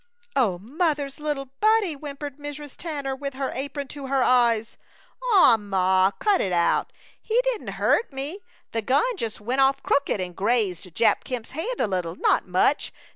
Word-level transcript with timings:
"Oh, 0.35 0.57
mother's 0.57 1.19
little 1.19 1.49
Buddie!" 1.59 1.93
whimpered 1.93 2.39
Mrs. 2.39 2.75
Tanner, 2.75 3.15
with 3.15 3.35
her 3.35 3.51
apron 3.53 3.87
to 3.89 4.07
her 4.07 4.23
eyes. 4.23 4.75
"Aw, 5.31 5.57
Ma, 5.57 6.09
cut 6.09 6.41
it 6.41 6.51
out! 6.51 6.91
he 7.21 7.39
didn't 7.43 7.73
hurt 7.77 8.11
me! 8.11 8.39
The 8.71 8.81
gun 8.81 9.15
just 9.15 9.39
went 9.39 9.61
off 9.61 9.83
crooked, 9.83 10.19
and 10.19 10.35
grazed 10.35 10.85
Jap 10.95 11.23
Kemp's 11.23 11.51
hand 11.51 11.79
a 11.79 11.85
little, 11.85 12.15
not 12.15 12.47
much. 12.47 12.91